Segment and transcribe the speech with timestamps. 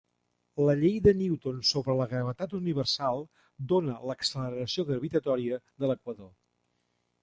[0.69, 3.23] La llei de Newton sobre la gravetat universal
[3.75, 6.39] dona l'"acceleració gravitatòria" de l'equador.